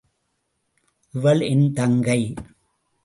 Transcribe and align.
இவள் 1.13 1.41
என் 1.41 1.73
தங்கை. 1.73 2.33